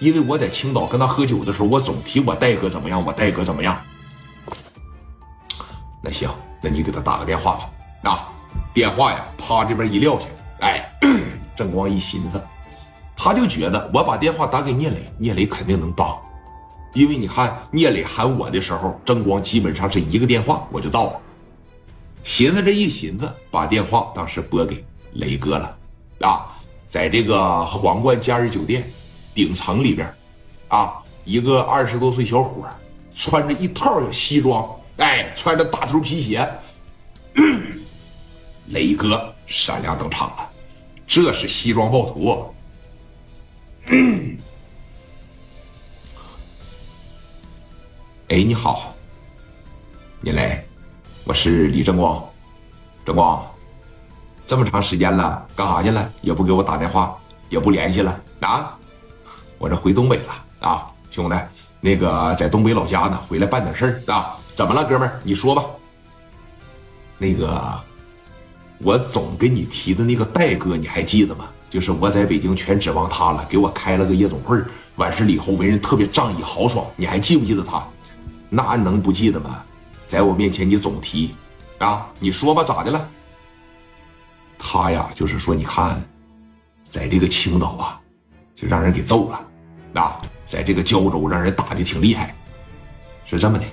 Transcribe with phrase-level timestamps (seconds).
[0.00, 3.80] 因为我在青岛跟他喝酒的时候，我总提我戴哥怎么样，我戴哥怎么样。
[6.02, 6.28] 那行，
[6.62, 8.10] 那你给他打个电话吧。
[8.10, 8.32] 啊，
[8.72, 10.26] 电话呀，啪这边一撂下，
[10.60, 10.90] 哎，
[11.54, 12.42] 郑光一寻思，
[13.14, 16.18] 他就觉得我把电话打给聂磊，聂磊肯定能帮，
[16.94, 21.20] 因为你看聂磊喊我的时候，郑光基本上是一个电话我就到了。
[22.24, 24.82] 寻思这一寻思，把电话当时拨给
[25.12, 25.76] 雷哥了。
[26.22, 26.46] 啊，
[26.86, 28.90] 在这个皇冠假日酒店
[29.34, 30.12] 顶层里边，
[30.68, 30.94] 啊，
[31.24, 32.66] 一个二十多岁小伙
[33.14, 34.68] 穿着一套西装。
[34.96, 36.46] 哎，穿着大头皮鞋，
[38.66, 40.50] 雷哥闪亮登场了，
[41.06, 42.54] 这是西装暴徒。
[48.28, 48.94] 哎，你好，
[50.20, 50.62] 你来，
[51.24, 52.22] 我是李正光，
[53.06, 53.44] 正光，
[54.46, 56.12] 这么长时间了，干啥去了？
[56.20, 57.18] 也不给我打电话，
[57.48, 58.78] 也不联系了啊？
[59.60, 61.36] 我这回东北了啊，兄弟，
[61.82, 64.34] 那个在东北老家呢，回来办点事儿啊。
[64.54, 65.20] 怎么了，哥们儿？
[65.22, 65.62] 你说吧。
[67.18, 67.78] 那个，
[68.78, 71.44] 我总跟你提的那个戴哥，你还记得吗？
[71.68, 74.58] 就是我在北京全指望他了，给我开了个夜总会，
[74.96, 77.86] 完事了以后为人特别仗义豪爽，你还记不记得他？
[78.48, 79.62] 那能不记得吗？
[80.06, 81.34] 在我面前你总提，
[81.76, 83.06] 啊，你说吧，咋的了？
[84.58, 86.02] 他呀，就是说，你看，
[86.90, 88.00] 在这个青岛啊，
[88.56, 89.40] 就让人给揍了，
[89.94, 92.34] 啊，在这个胶州让人打的挺厉害，
[93.24, 93.64] 是这么的。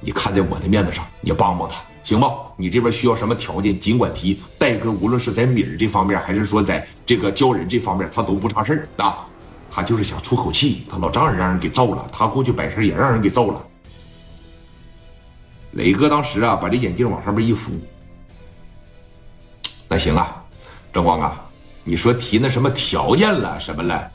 [0.00, 2.30] 你看在我的面子上，你帮帮他行不？
[2.56, 4.40] 你这边需要什么条件，尽管提。
[4.58, 9.26] 戴哥无论是在米儿这方面，还是说在这个教人这方面，他都不差事儿啊。
[9.70, 13.66] 他就是想出口气，他老丈人让人给揍了，他过去摆事也让人给揍了。
[15.72, 17.72] 磊哥当时啊，把这眼镜往上面一扶。
[19.88, 20.44] 那行啊，
[20.92, 21.44] 正光啊，
[21.82, 24.08] 你说提那什么条件了什么了，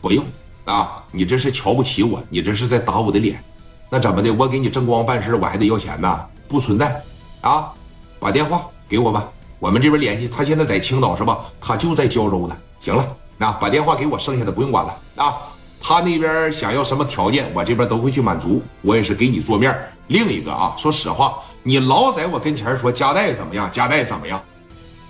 [0.00, 0.24] 不用
[0.64, 3.42] 啊，你这是瞧不起我，你这是在打我的脸。
[3.90, 4.32] 那怎么的？
[4.32, 6.26] 我给你争光办事，我还得要钱呢？
[6.48, 7.02] 不存在，
[7.42, 7.72] 啊，
[8.18, 10.26] 把电话给我吧，我们这边联系。
[10.26, 11.44] 他现在在青岛是吧？
[11.60, 12.56] 他就在胶州呢。
[12.80, 15.34] 行了，那把电话给我，剩下的不用管了啊。
[15.80, 18.62] 他那边想要什么条件，我这边都会去满足。
[18.80, 19.76] 我也是给你做面。
[20.08, 24.40] 另一个啊，说实话，你老在我跟前说加代怎么样，加代怎么样？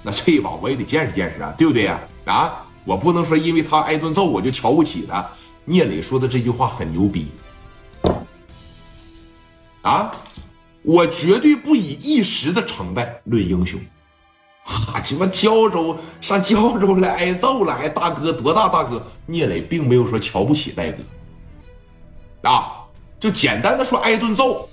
[0.03, 2.00] 那这一把我也得见识见识啊，对不对呀？
[2.26, 5.25] 啊，我不能说因为他挨顿揍我就瞧不起他。
[5.64, 7.28] 聂磊说的这句话很牛逼。
[9.82, 10.10] 啊！
[10.82, 13.80] 我绝对不以一时的成败论英雄。
[14.62, 19.03] 哈鸡巴胶州上胶州来挨揍了，还大哥多大大哥？
[19.26, 22.50] 聂磊并没有说瞧不起戴哥。
[22.50, 22.84] 啊，
[23.19, 24.69] 就简单的说挨顿揍，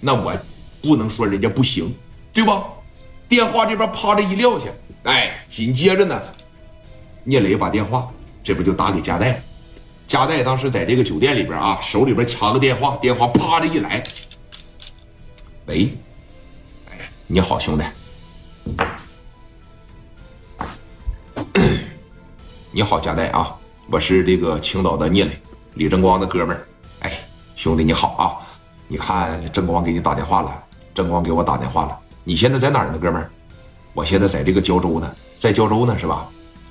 [0.00, 0.34] 那我
[0.82, 1.94] 不能说人家不行，
[2.32, 2.64] 对吧？
[3.28, 4.66] 电话这边啪的一撂下，
[5.04, 6.20] 哎，紧接着呢，
[7.24, 8.10] 聂磊把电话
[8.44, 9.42] 这不就打给加代？
[10.06, 14.02] 加代当时在这个酒店里边啊，手里边掐个电话，电话啪的一来。
[15.66, 15.92] 喂，
[16.88, 17.84] 哎，你好，兄弟。
[22.70, 23.56] 你好，加代啊，
[23.90, 25.36] 我是这个青岛的聂磊，
[25.74, 26.68] 李正光的哥们儿。
[27.00, 27.18] 哎，
[27.56, 28.38] 兄弟你好啊，
[28.86, 30.62] 你看正光给你打电话了，
[30.94, 31.98] 正光给我打电话了。
[32.22, 33.28] 你现在在哪儿呢，哥们儿？
[33.92, 36.28] 我现在在这个胶州呢，在胶州呢，是吧？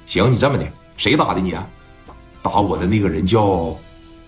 [0.07, 0.65] 行，你这么的，
[0.95, 1.67] 谁打的你啊？
[2.45, 3.75] 打我的那个人叫，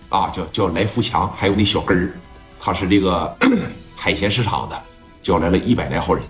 [0.08, 2.12] 啊，叫叫来福强，还有那小根儿，
[2.58, 3.36] 他是这个。
[4.00, 4.80] 海鲜市场的
[5.20, 6.22] 叫来了一百来号人。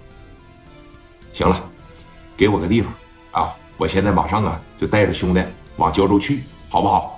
[1.32, 1.62] 行了，
[2.37, 2.93] 给我个地方
[3.31, 3.54] 啊！
[3.77, 5.43] 我现在马上啊就带着兄弟
[5.77, 7.17] 往胶州去，好不好？